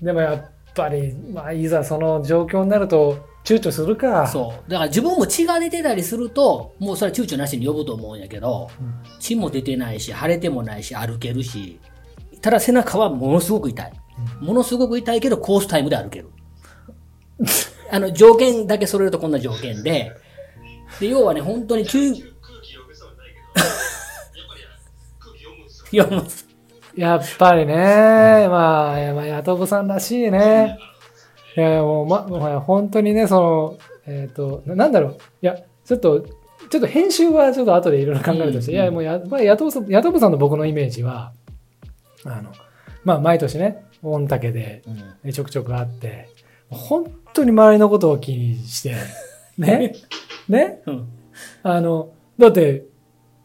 [0.00, 4.26] でもやっぱり、まあいざその状況になると躊躇するか。
[4.26, 4.70] そう。
[4.70, 11.78] だから自分も血が出てたりすると、もうそれは躊躇なしに呼ぶと思うんやけど、うん血も出てないし、腫れてもないし、歩けるし、
[12.40, 13.92] ただ背中はものすごく痛い。
[14.40, 16.28] ものすごく痛いけど、コースタイムで歩ける。
[17.90, 20.12] あの、条件だけ揃えるとこんな条件で、
[21.00, 23.66] で、要はね、本当に急、空気読めそうはないけど、
[24.40, 24.60] やっぱり
[25.18, 26.44] 空気読む
[26.96, 27.74] や、っぱりね、
[28.48, 30.78] まあ、いやまあ、ヤトブさんらしいね。
[31.56, 35.12] いや、もう、ま、もう本当にね、その、えっ、とな、なんだろう。
[35.12, 36.20] いや、ちょっと、
[36.70, 41.32] ちょっと編集はちょっと後でいろいろ考えるとして、うんいや、もうや、やっぱりヤトブさん、ヤトブさんの僕のイメージは、
[42.24, 42.52] あの、
[43.04, 44.82] まあ、毎年ね、御嶽で
[45.24, 46.28] うんちょくちょくあって、
[46.68, 48.96] 本当に周りのことを気にして、
[49.58, 49.94] ね、
[50.48, 51.08] ね、うん。
[51.62, 52.86] あの、だって、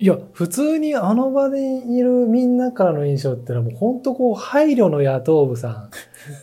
[0.01, 5.89] いや、普通にあの場でいるみんなからの印象ってのはもう本当こう配慮の野党部さん。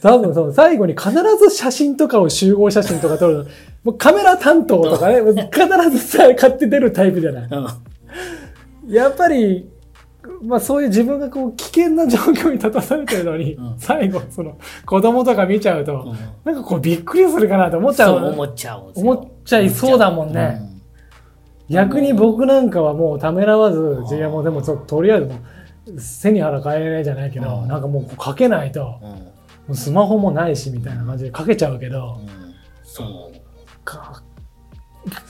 [0.02, 3.44] 多分その最後に必ず写真とかを集合写真とか撮るの。
[3.84, 7.48] もうカメラ担当とかね、必ずさ、買って出るタイプじゃない。
[7.50, 8.92] うん。
[8.92, 9.70] やっぱり、
[10.42, 18.20] まあそういう自分がこう危険な状況に立たされてるのに、うん最後その子供とか見ちゃうと、うんなんかこうびっくりするかなと思っちゃう。
[18.20, 18.92] そう思っちゃう。
[18.94, 20.58] 思っちゃいそうだもんね。
[20.60, 20.76] うん
[21.68, 25.34] 逆に僕なんかはもうためらわずあ、ーいやもうでもちょっととりあえずも
[25.88, 29.32] う背に腹変えないじゃないけど、うんなんかもうかけないと、も
[29.68, 29.74] うん。
[29.74, 32.54] うスマホもないしみたいな感じでかけちゃうけど、うん
[32.84, 33.40] そう。
[33.84, 34.22] か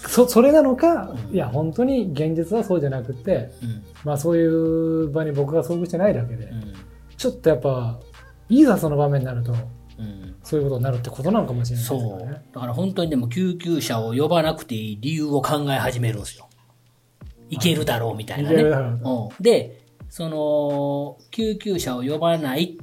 [0.08, 3.82] そそれなのか、うんいや本当に現実はそうじゃなくて、うん。
[4.04, 6.74] まあそういう場に僕が遭遇してないだけで、うん。
[7.16, 7.98] ちょっとやっぱ、
[8.50, 9.58] いざその場面になると、うん。
[10.46, 12.42] そういうことになるってことなのかもしれないですそう。
[12.54, 16.48] だから本当にでも救急車を呼ばなくていい理由を考え始めるんですよ。
[17.50, 18.54] いけるだろうみたいなね。
[18.54, 22.78] いけるだろうん、で、その、救急車を呼ばない。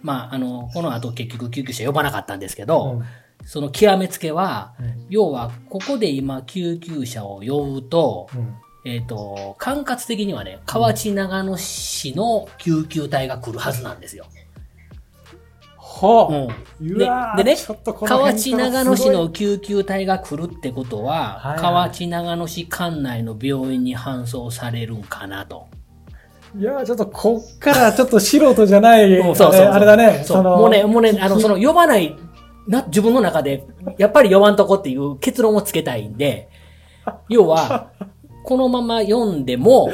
[0.00, 3.04] まあ、あの、この後結局救急車呼ばなかったんですけど、うん
[3.44, 14.26] その極めつけは、うん要は、ここで今救急車を呼ぶと、うんえっ、と、管轄的にはね、河内長野市の救急隊が来るはずなんですよ。
[15.98, 16.28] ほ
[16.80, 16.84] う。
[16.84, 16.94] ん。
[16.94, 16.98] う。
[16.98, 17.06] で
[17.36, 17.56] でね
[18.06, 21.52] 河内長野市の救急隊が来るってことは、はい。
[21.52, 21.60] はい。
[21.60, 25.66] 河内長野市管内の病院に搬送されるんかなと。
[26.58, 29.66] いやーちょっとこっからちょっと素人じゃない、うんそうそうそう。
[29.66, 30.22] あれだね。
[30.24, 30.42] そう。
[30.42, 32.16] のもうね、もうね、あの、その、呼ばない、
[32.66, 33.66] な、自分の中で、
[33.98, 36.48] やっぱり呼ばんとこっていう結論をつけたいんで、
[37.28, 37.88] 要は、
[38.44, 39.90] このまま読んでも、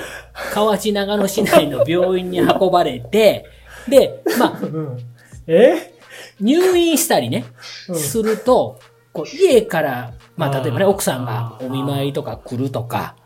[0.53, 3.47] 河内長野市内の病院に運ばれて、
[3.88, 4.99] で、まあ、うん、
[5.47, 5.94] え？
[6.40, 7.44] 入院したりね、
[7.88, 7.97] うん。
[7.97, 8.81] すると、
[9.12, 13.16] こう家から、まあ、例えばね、奥さんがお見舞いとか来るとか、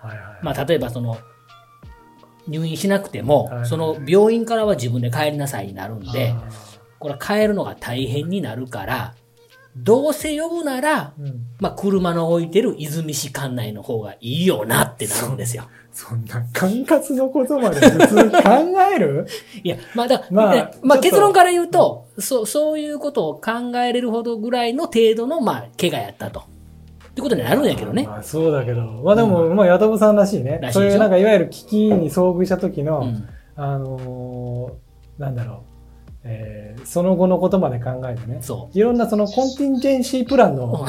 [0.42, 1.18] まあ、例えばその、
[2.47, 6.49] 入院しなくてもはい、その病院からは自分で帰りなさいになるんで、あ
[6.99, 9.14] これ帰るのが大変になるから、
[9.85, 11.47] どうせ呼ぶなら、うん。
[11.61, 15.64] まあ、車の置いてる泉市管内の方がいいよなってなるんですよ。
[15.93, 18.38] そんな管轄のことまで普通考
[18.95, 19.27] える？
[19.64, 26.41] いや、まあ、だまあでまあ、結論から言うと、そう、そういうことを考えれるほどぐらいの程度の、まあ、怪我やったと。
[26.41, 28.05] ってことになるんやけどね。
[28.07, 28.81] まあそうだけど。
[29.05, 30.61] まあでも、まあ、ヤトブさんらしいね。
[30.73, 33.29] そういうなんかいわゆる危機に遭遇した時の、うん。
[33.57, 35.78] あのーなんだろう。
[36.29, 38.38] えーその後のことまで考えてね。
[38.41, 40.87] そいろんなそのコンティンジェンシープランの、うんあの、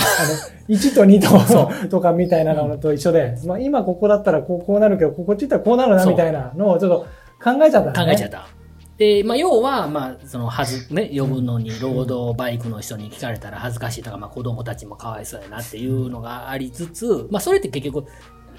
[0.70, 7.06] 1と2そと、とかみたいなのと一緒で、まあ今ここだったらこうこうなるけど、ここっち行ったらこうなるなみたいなのをちょっと
[7.44, 7.94] 考えちゃったう。
[7.94, 8.14] 考ね。
[8.14, 8.48] えちゃった。
[8.98, 18.06] で、まあ、要は、まあ、その、はず、ね、呼ぶのに、労働バイクの人に聞かれたら恥ずかしいとか、まあ、子供たちもかわいそうやなっていうのがありつつ、まあ、それって結局、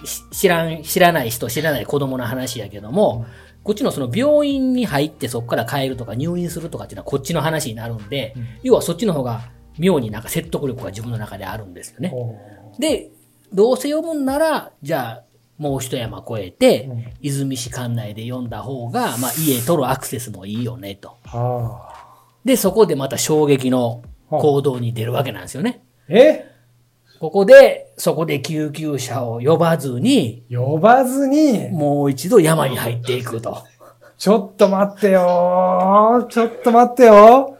[0.02, 3.26] し知らん、知らない人、知らない子供の話やけども、
[3.62, 12.12] こっちのその病院に入ってそこから帰るとか入院するとかっていうのはこっちの話になるんで、うん要はそっちの方が妙になんか説得力が自分の中であるんですよね。
[12.78, 13.10] で、
[13.52, 15.24] どうせ呼ぶんなら、じゃあ、
[15.58, 21.16] もう一山越えて、うん泉市管内で読んだ方が、まあ、家取るアクセスもいいよね、と。
[21.24, 22.24] はあ。
[22.44, 25.82] で、そこでまた衝撃の行動に出るわけなんですよね。
[26.08, 26.49] え？
[27.20, 33.62] ここで、そこで救急車を呼ばずに、呼ばずに、もう一度山に入っていくと。
[34.16, 37.58] ちょっと待ってよーちょっと待ってよ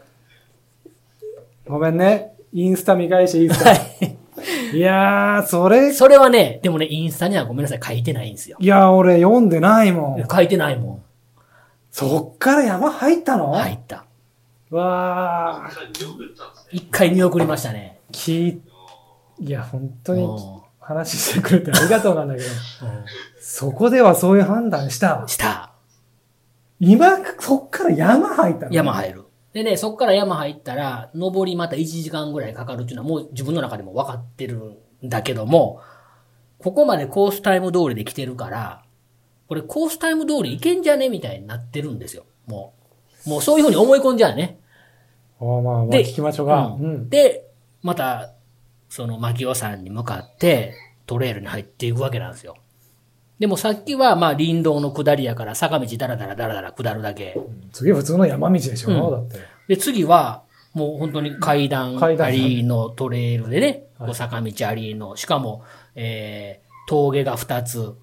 [1.67, 2.33] ごめんね。
[2.53, 3.71] インスタ見返していいですか
[4.73, 8.57] いやー、それ、それはね、でもね、インスタにはごめんなさい、書いてないんですよ。
[8.59, 10.27] いや、俺読んでないもん。
[10.27, 11.03] 書いてないも
[11.91, 13.51] そっから山入ったの？
[13.51, 13.53] ん。
[13.53, 14.05] 入った。
[14.71, 16.75] わー。
[16.75, 17.99] 一回見送りましたね。
[18.11, 18.61] きい、
[19.41, 22.53] いや、本当にうん話してくれてありがとうなんだけど、うん
[23.39, 25.23] そこではそういう判断した。
[25.27, 25.73] した。
[26.79, 28.71] 今、そっから山入ったの？
[28.71, 29.23] 山入る。
[29.53, 35.81] でね、そこから山入ったら、登りまた1時間ぐらいかかるっていうのはもう自分の中でも分かってるんだけども、
[36.59, 38.83] ここまでコースタイム通りで来てるから、
[39.47, 42.23] これコースタイム通り行けんじゃねみたいになってるんですよ。
[42.47, 42.73] も
[43.25, 43.29] う。
[43.29, 44.59] もうそういうふうに思い込んじゃうね。
[45.39, 46.77] まあまあ、で聞きましょうか。
[47.09, 47.47] で、
[47.81, 48.31] また、
[48.91, 50.73] その牧尾山に向かって
[51.07, 52.57] トレイルに入っていくわけなんですよ。
[53.39, 57.39] でもさっきはまあ林道の下りやから坂道ダラダラダラダラ下るだけ。
[57.71, 59.39] 次普通の山道でしょ、うんだって。
[59.69, 65.63] で、次は、もう本当に階段ありのトレイルでね、はい坂道ありの、しかも、
[65.95, 67.95] えー、峠が2つ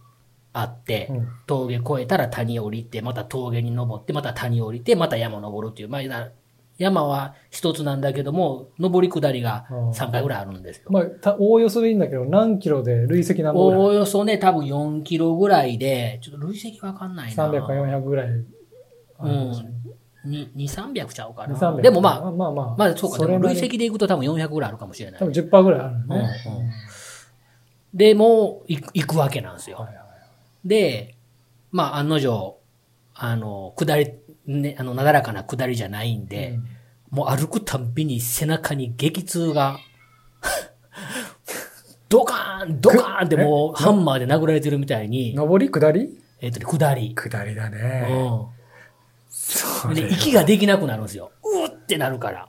[0.54, 6.30] あって、うん峠越えたら谷降りて、また峠に登って、また谷降りて、また山登るっていう、まあ、な
[6.78, 10.84] 山は一つなんだけども、登り下りが3回ぐらいあるんですよ。
[10.90, 17.48] まあ、たおおよそでいいんだけど、何キロで累積何おおよそね、多分4キロぐらいで、ちょっと累積わかんないな。
[17.48, 18.28] ?300 か400ぐらい。
[18.28, 19.52] うん。
[20.24, 21.56] に2、300ちゃうか2、な。
[21.56, 21.80] 300。
[21.80, 22.76] でもまあ、まあまあ。
[22.78, 25.26] まあそうか、でも累積でいくと多分400ぐらいあるかもしれない多。
[25.26, 26.30] 分10%ぐらいあるのね。
[26.46, 26.70] うんうん
[27.94, 29.78] で、もう行くわけなんですよ。
[29.78, 30.08] はいはい
[30.64, 31.14] で、
[31.70, 32.58] まあ案の定、
[33.14, 34.12] あの、下り、
[34.48, 36.68] ね、あの、なだらかな下りじゃないんで、うん
[37.10, 39.78] もう歩くたんびに背中に激痛が、
[42.08, 46.18] ドカーンドカーンってもうハンマーで殴られてるみたいに、上り下り？
[46.40, 47.14] えっ、とね、下り。
[47.14, 48.08] 下りだうね。
[48.10, 48.46] ん。
[49.30, 51.30] そで、れ息ができなくなるんですよ。
[51.42, 52.48] うーってなるから。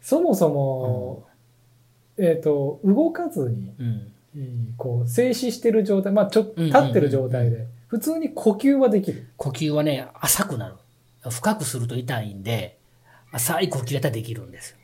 [0.00, 1.26] そもそも、
[2.16, 4.74] えっと、動かずに、うん。
[4.76, 9.28] こう、静止してる状態、まあ、ちょ、うん立ってる状態で、普通に呼吸はできる。
[9.36, 10.76] 呼吸はね、浅くなる。
[11.30, 12.78] 深くすると痛いんで、
[13.32, 14.76] 浅い呼吸だったらできるんですよ。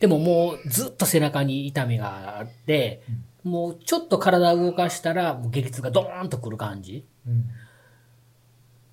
[0.00, 3.02] でももうずっと背中に痛みがあって、
[3.42, 7.04] もうちょっと体を動かしたら、もう激痛がドーンとくる感じ。
[7.26, 7.44] うん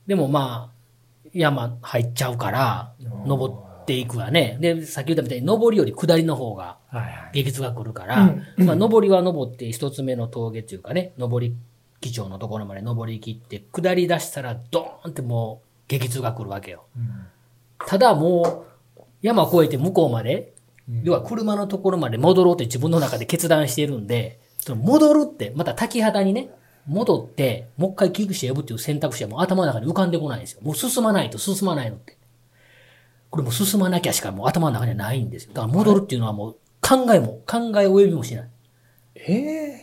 [0.05, 2.93] でもまあ、山入っちゃうから、
[3.25, 4.57] 登っていくわね。
[4.59, 6.77] で、さっき言ったみたいに登りより下りの方が。
[7.33, 11.55] 激痛が来るから、うんまあ登りは登って一つ目の峠っていうかね、登り
[12.03, 16.85] 基調のところまで登り切って、下り出したらドーンってもう激痛が来るわけよ。
[16.97, 17.25] うん
[17.85, 18.65] ただも
[18.97, 20.53] う、山越えて向こうまで、
[20.89, 26.49] うん要は車のところまで戻ろうって自分の中で決断してるんで、その戻るって、また滝肌にね、
[26.87, 30.59] 戻って、もう一回救急車呼ぶっていう選択肢はもう頭の中に浮かんでこないんですよ。
[30.61, 32.17] もう進まないと進まないのって。
[33.29, 35.53] これもう進まなきゃしかもう頭の中にはないんですよ。
[35.53, 38.49] だから戻るっていうのはもう考えも、考え及びもしない。
[39.15, 39.82] ええ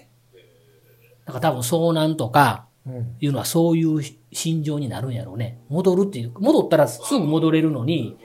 [1.32, 5.60] だから多分遭難とか、うんいうのはそういう心情になるんやろうね。
[5.68, 8.16] 戻るっていう、戻ったらすぐ戻れるのに、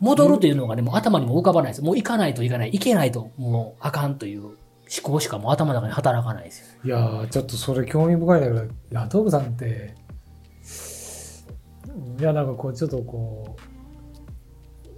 [0.00, 1.82] 戻るっていうのがね、もう頭にも浮かばないです。
[1.82, 2.70] もう行かないといけない。
[2.72, 4.56] 行けないともうあかんという思
[5.02, 6.66] 考しかもう頭の中に働かないですよ。
[6.84, 9.94] いやーちょっとそれ興味深いんだけど野党部さんって
[12.18, 13.56] いやなんかこうちょっとこ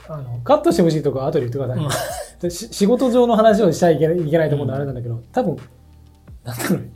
[0.09, 1.89] うあのカットしてほしいとこは後で言ってくださいね、
[2.41, 5.57] でし仕事上の話をしちゃいけないいけないと思うんであれなんだけど、多分
[6.45, 6.91] なんだろう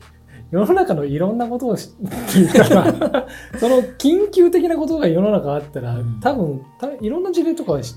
[0.50, 1.90] 世の中のいろんなことを知っ
[2.32, 3.26] ていうか
[3.58, 6.20] その緊急的なことが世の中あったら、うん。
[6.20, 7.96] 多分たいろんな事例とかはし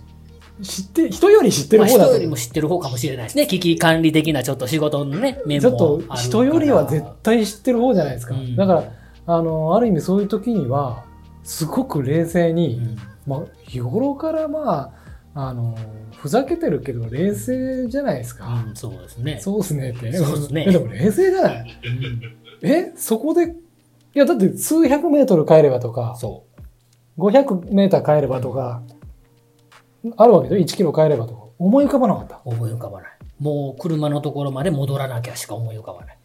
[0.61, 2.21] 知って人より知ってまあ、人る方だと思う。
[2.21, 3.47] よりも知ってる方かもしれないですね。
[3.47, 8.55] 危機管理的なちょっと仕事のね、面ちょっと人よりは絶対知ってる方じゃないですか、うん。
[8.55, 8.83] だから
[9.25, 11.05] あのある意味そういう時には
[11.43, 12.97] すごく冷静に、うん。
[13.25, 14.93] まあ、日頃からま
[15.33, 15.75] ああの
[16.15, 19.39] ふざけてるけど冷静じゃないですか、うん、そうですね。
[19.41, 20.13] そうですねって。
[20.13, 20.65] そうですね。
[20.67, 21.81] え でも冷静じゃない。
[21.83, 23.55] うんえそこで
[24.15, 26.45] いやだって数百メートル帰ればとかそ
[27.17, 27.21] う。
[27.21, 28.81] 500メーター帰ればとか、
[30.17, 32.41] あるわけで1キロ帰ればとか思い浮かばなかった？
[32.43, 33.11] 思い浮かばない。
[33.39, 36.17] もう車のところまで戻らなきゃしか思い浮かばない。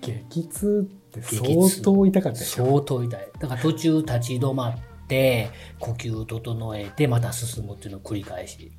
[0.00, 1.42] 激痛って相
[1.82, 3.28] 当痛かった相当痛い。
[3.40, 8.72] だから途中立ち止まって、呼吸整えて、また進むっていうのを繰り返し。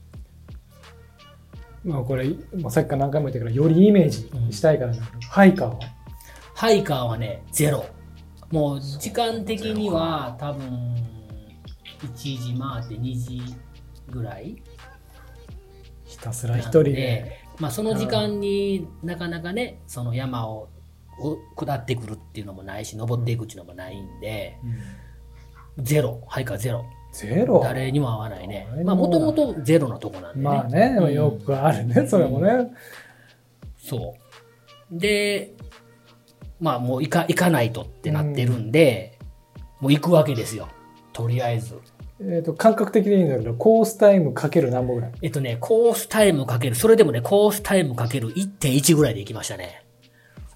[1.84, 4.98] まあこれ、もうさっきから何回も言ったから、よりイメージしたいからな。
[4.98, 5.80] けど、ハイカーは？
[6.54, 7.86] ハイカーはね、ゼロ。
[8.52, 10.96] もう時間的には多分、
[12.02, 13.42] 1時回って2時
[14.10, 14.62] ぐらい。
[16.06, 20.68] ひたすら一人で、で、まあ、その時間になかなかね、その山を
[21.20, 24.58] お下ってくるっていうのもないし、登っていくっていうのもないんで、
[25.78, 26.86] ゼロ、ハイカーゼロ。
[27.12, 30.44] ゼロ誰にも合わないねまあ、ももともとゼロのとこなんでね。
[30.44, 32.72] まあね、うんよくあるね、それもね。
[33.78, 34.16] そ
[34.92, 34.98] う。
[34.98, 35.54] で、
[36.60, 39.18] まあもう行か行かないとってなってるんで、
[39.80, 40.70] もう行くわけですよ。
[41.12, 41.80] とりあえず。
[42.22, 45.12] えっと、感覚的でいいんだけど、コースタイムかける何本ぐらい？
[45.24, 49.84] えっとね、コースタイムかける、それでもね、コースタイムかける1.1ぐらいで行きましたね。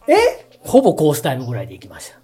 [0.07, 0.13] え？
[0.61, 2.19] ほぼコースタイムぐらいで行きました。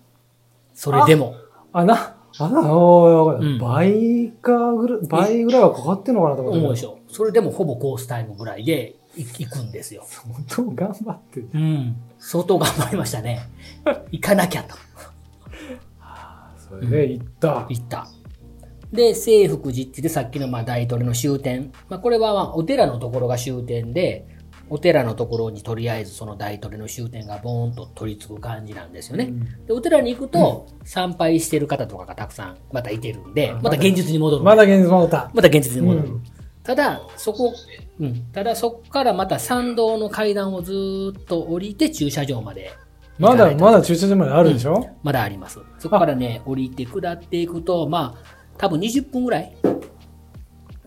[0.76, 1.36] それでも。
[1.74, 6.60] あ、な、あ、な、おうん倍かぐらい、倍ぐらいはかかってんのかなと思って。
[6.60, 7.00] 思うでしょ。
[7.08, 10.06] それでもほぼコースタイムぐらいで行行くんですよ。
[10.08, 11.50] 相当頑張ってる。
[11.54, 11.96] うん。
[12.20, 13.42] 相当頑張りましたね。
[14.12, 14.76] 行かなきゃと。
[16.70, 17.66] それで行った。
[17.70, 18.08] 行った。
[18.94, 21.72] で、聖福寺って言ってさっきのまあ大鳥の終点。
[21.90, 24.26] まあこれはまあお寺のところが終点で、
[24.72, 29.32] お寺のところにとりあえずその大鳥の終点がボーンと取り付く感じなんですよね。
[29.68, 34.44] で、お寺に行くと参拝してる方とかがたくさんまたいてるんで、また現実に戻る。
[34.44, 35.30] まだ現実戻った。
[35.34, 36.08] また現実に戻る。
[36.08, 36.24] うん
[36.64, 37.56] ただ、そこ、
[38.00, 38.24] うん。
[38.32, 42.72] ただそこからまた参道の階段をずーっと降りて駐車場まで
[43.20, 45.60] 行まだ、まだ駐車場まであるでしょ、まだあります。
[45.80, 49.56] そこからね、降りて下っていくと、まあ、多分20分ぐらい、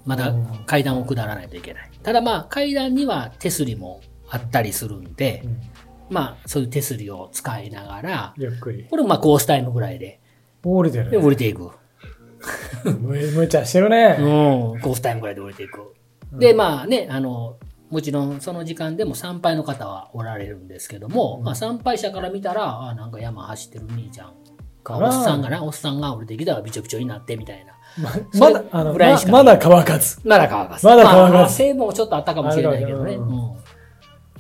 [0.05, 0.33] まだ
[0.65, 1.91] 階段を下らないといけない。
[2.05, 5.61] ただまあ、階段には手すりもあったりするんで、うん
[6.11, 8.85] まあ、そういう手すりを使いながら、ゆっくり。
[8.91, 10.21] これもまあ、コースタイムぐらいで、
[10.63, 11.19] で、降りてるね。
[11.19, 11.71] 降りていく。
[12.85, 14.17] むむちゃしてるね。
[14.19, 14.23] う
[14.77, 15.95] ん、コースタイムぐらいで降りていく。
[16.33, 17.57] で、まあね、あの、
[17.91, 24.35] もちろんその時間でも参拝の方はおられるんですけども、まあ参拝者から見たら、あなんか山走ってる兄ちゃん
[24.83, 27.74] か、おっさんがな、おっさんが降りてきたらびちょびちょになってみたいな。
[28.39, 30.19] まだ、あの、ぐらいしかままだ乾かず。
[30.25, 30.87] まだ乾かす。
[30.87, 33.15] まだ乾かすまあまあ性もちょっとあったかもしれないけどね。
[33.15, 33.53] うん。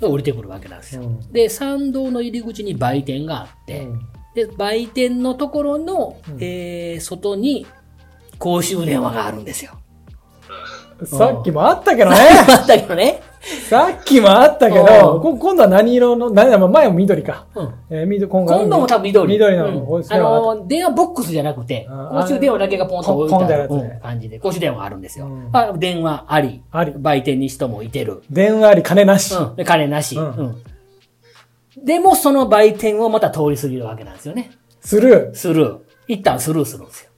[0.00, 1.02] で降りてくるわけなんですよ。
[1.02, 3.86] うんで、参道の入り口に売店があって、
[4.34, 7.66] で、売店のところの、うんえー外に
[8.38, 9.72] 公衆電話があるんですよ。
[11.04, 12.16] さっきもあったけどね。
[12.48, 13.22] あったけどね。
[13.68, 17.46] さっきもあったけうど、今度は何色の、何まあ前も緑か。
[17.54, 17.74] うん。
[17.90, 19.32] えー、緑、今今度も多分緑。
[19.34, 25.26] 緑のうんあの、電話ボックスじゃなくて、あ公衆電話だけがポンと置いてあるポンポンってあるやつねうん感じで、公衆電話があるんですよ。
[25.26, 28.22] うんあ電話あり、あり売店に人もいてる。
[28.30, 29.34] 電話あり、金なし。
[29.34, 29.56] うん。
[29.56, 30.16] で、金なし。
[30.16, 30.56] ううんん。
[31.84, 34.50] でも、その売店をまた通り過ぎるわけなんですよね。
[34.80, 35.34] スルー。
[35.34, 35.78] スルー。
[36.08, 37.10] 一旦スルーするんですよ。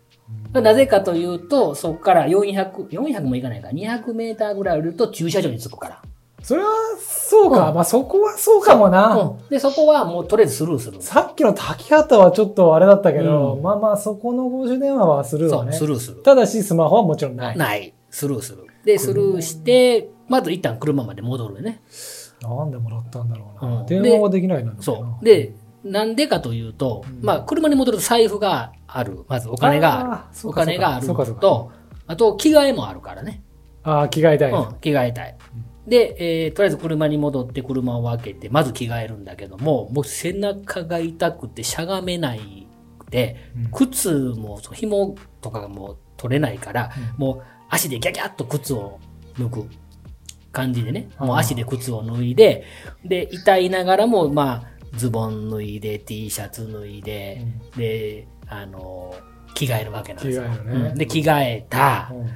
[0.61, 6.03] なぜかというと、そこから400、400もいかないか、200メーターぐらい降りると駐車場に着くから。
[6.43, 6.69] それは、
[7.01, 7.71] そうか。
[7.71, 9.17] うんまあそこはそうかもな。
[9.17, 9.49] うん。
[9.49, 15.73] で、そこはもうとりあえずスルーするさっきの炊き方はちょっとあれだったけど、うんまあまあそこの公衆電話はスルーね。
[15.73, 16.23] スルーする。
[16.23, 17.57] ただしスマホはもちろんない。
[17.57, 17.93] ない。
[18.11, 18.67] スルーする。
[18.85, 21.81] で、スルーして、まず一旦車まで戻るよね。
[22.43, 23.81] なんでもらったんだろうな。
[23.81, 25.25] うん電話はできないなそう。
[25.25, 25.53] で、
[25.85, 29.25] なんでかというと、まあ、車に戻ると財布がある。
[29.29, 30.49] まずお金がある。
[30.49, 31.07] お金がある
[31.41, 31.71] と、
[32.07, 33.43] あと着替えもあるからね。
[33.83, 34.53] ああ、着替えたい。
[34.53, 35.37] うん、着替えたい。
[35.87, 42.67] で、えーとりあえず車に戻って車を開けて、まず着替えるんだけども、もう背中が痛くてしゃがめない
[42.99, 43.71] くて、うん。
[43.71, 48.99] 靴も、紐とかがもう取れないから、もう足でギャギャッと靴を
[49.39, 49.69] 脱ぐ
[50.53, 52.65] 感じでね、もう足で靴を脱いで、
[53.05, 57.43] で、痛いながらも、まあ、ズボン脱いで、T シャツ脱いで、
[57.77, 59.15] で、あの、
[59.55, 60.45] 着替えるわけなんですよ。
[60.45, 60.89] 着替えるね。
[60.91, 60.99] うん。
[60.99, 62.11] で、着替えた。
[62.13, 62.27] うん。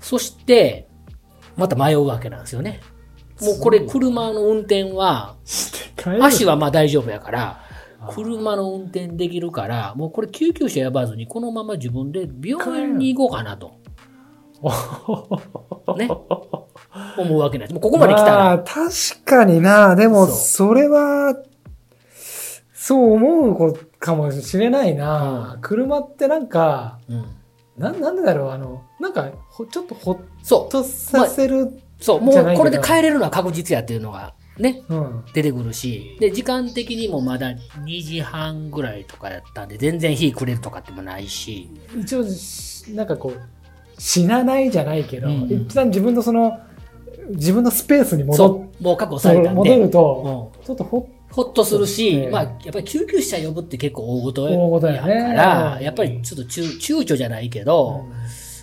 [0.00, 0.87] そして、
[1.58, 2.80] また迷うわけなんですよね。
[3.42, 5.36] もうこれ車の運転は、
[6.20, 7.60] 足はまあ大丈夫やから、
[8.10, 13.72] 車の運転できるから、もうこれ救急車呼ばずにこのまま自分で病院に行こうかなと。
[15.96, 16.08] ね。
[17.16, 17.74] 思うわけなんです。
[17.74, 18.32] もうここまで来たら。
[18.32, 18.90] まあ、確
[19.24, 19.94] かにな。
[19.94, 21.36] でも、それは、
[22.72, 25.52] そう思うかもしれないな。
[25.54, 27.37] うん車ってなんか、うん。
[27.78, 30.18] ななんでだろう、あの、なんか、ほちょっとほっ。
[30.70, 32.20] とさせる、そう。
[32.20, 35.24] もうこれで帰れるのは確実やっていうのがね、うん。
[35.32, 36.16] 出てくるし。
[36.20, 37.52] で、時間的にもまだ
[37.84, 41.70] 2時半ぐらいとかやったんで、全然火くれるとかってもないし。
[41.96, 43.40] 一応、しなんかこう、
[44.00, 46.58] 死なないじゃないけど、うん一旦自分のその、
[47.30, 48.82] 自分のスペースに戻そう。
[48.82, 49.88] もう確保されたん戻るで。
[49.88, 58.06] と、うんちょっとほっほっとするし、ねまあ、やっぱり救急車呼ぶって結構大事やから、うんやっぱりちょっと躊躊躇じゃないけど、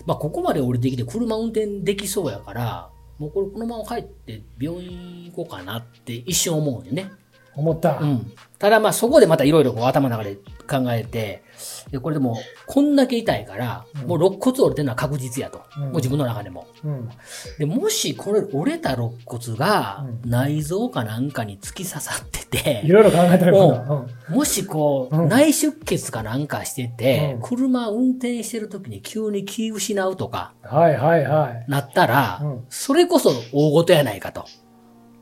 [0.05, 7.11] まあ、ここまで降りてきて車運転できそうやから、もうこれこのまま帰って病院行こうかなって一瞬思うよね。
[7.55, 7.99] 思った。
[7.99, 8.32] うん。
[8.59, 10.36] ただまあそこでまたいろいろ頭の中で
[10.68, 11.43] 考えて、
[11.91, 15.63] いやこれでもこんだけ痛いから、うんもう肋骨折れてるのは確実やと。
[15.77, 16.67] うんもう自分の中でも。
[16.83, 17.09] うん。
[17.57, 30.75] で、もしこれ折れた肋骨がう内臓かなんかに突き刺さってて、いろいろ考えてるこもしこう、うん内出血かなんかしてて、うん車運転してる時に急に気失うとかと。
[30.75, 31.65] はいはいはい。
[31.69, 34.45] なったら、うんそれこそ大事やないかと。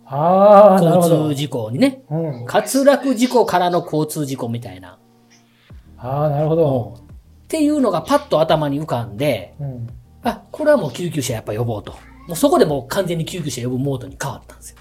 [0.05, 1.36] ああ、交通。
[1.36, 2.03] 事故にね。
[2.09, 2.45] うん。
[2.45, 4.99] 滑落事故からの交通事故みたいな。
[6.04, 6.97] ああ、なるほど。
[7.45, 9.88] っていうのがパッと頭に浮かんで、うん。
[10.24, 11.93] あ、これはもう救急車やっぱ呼ぼうと。
[12.28, 14.78] もうそこでもう完全に救急車呼ぶモードに変わったんですよ。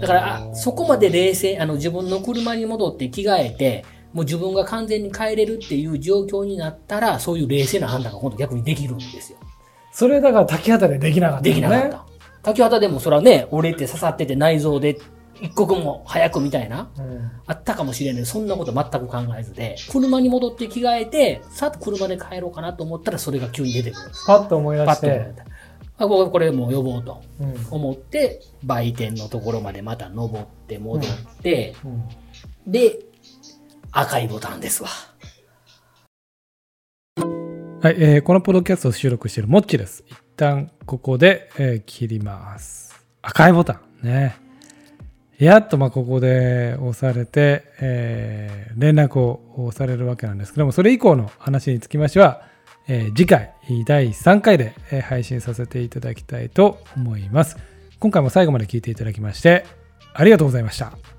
[0.00, 9.38] だから、あ、そこまで冷静、あの、自分の車に戻って着替えて、もう自分が完全に帰れるっていう状況になったら、そういう冷静な判断が今度逆にできるんですよ。
[9.92, 11.90] それだから滝畑でできなかった、できなかっ。
[11.90, 12.04] た。
[12.42, 14.98] 滝畑でもそれはね、折れて刺さってて内臓で
[15.42, 17.30] 一刻も早くみたいな、うん。
[17.46, 18.26] あったかもしれない。
[18.26, 24.10] そんなこと全く考えずで、車に戻って着替えて、さっと車で帰ろうかなと思ったら、それが急に出てくる。
[24.26, 25.32] パッと思い出して。
[25.98, 27.66] あ、これもう呼ぼうとうん。
[27.70, 31.88] 思って、売店のところまでまた登って戻って、う
[32.68, 32.72] ん。
[32.72, 33.00] で、
[33.90, 34.88] 赤いボタンですわ。
[37.82, 40.04] はい、えーこのポッドキャストを収録しているモッチです。
[40.06, 43.04] 一旦ここで、えー切ります。
[43.22, 44.36] 赤いボタンね。
[45.42, 52.42] やっとまここで押されて、えー連絡をされるわけなんですけども、それ以降の話につきましては、
[52.86, 53.52] えー次回
[53.84, 57.56] 第3回で配信させていただきたいと思います。
[57.98, 59.64] 今回も最後まで聴いていただきまして、
[60.14, 61.11] ありがとうございました。